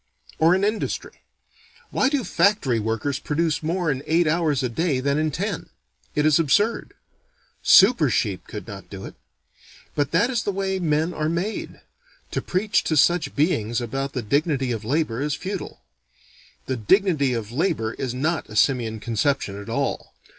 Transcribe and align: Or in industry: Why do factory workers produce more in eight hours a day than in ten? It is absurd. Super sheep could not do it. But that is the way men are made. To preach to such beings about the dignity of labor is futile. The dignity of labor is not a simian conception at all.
Or 0.39 0.55
in 0.55 0.63
industry: 0.63 1.21
Why 1.91 2.09
do 2.09 2.23
factory 2.23 2.79
workers 2.79 3.19
produce 3.19 3.61
more 3.61 3.91
in 3.91 4.01
eight 4.07 4.25
hours 4.27 4.63
a 4.63 4.67
day 4.69 4.99
than 4.99 5.19
in 5.19 5.29
ten? 5.29 5.69
It 6.15 6.25
is 6.25 6.39
absurd. 6.39 6.95
Super 7.61 8.09
sheep 8.09 8.47
could 8.47 8.67
not 8.67 8.89
do 8.89 9.05
it. 9.05 9.13
But 9.93 10.09
that 10.09 10.31
is 10.31 10.41
the 10.41 10.51
way 10.51 10.79
men 10.79 11.13
are 11.13 11.29
made. 11.29 11.81
To 12.31 12.41
preach 12.41 12.83
to 12.85 12.97
such 12.97 13.35
beings 13.35 13.79
about 13.79 14.13
the 14.13 14.23
dignity 14.23 14.71
of 14.71 14.83
labor 14.83 15.21
is 15.21 15.35
futile. 15.35 15.81
The 16.65 16.77
dignity 16.77 17.33
of 17.33 17.51
labor 17.51 17.93
is 17.93 18.15
not 18.15 18.49
a 18.49 18.55
simian 18.55 18.99
conception 18.99 19.61
at 19.61 19.69
all. 19.69 20.15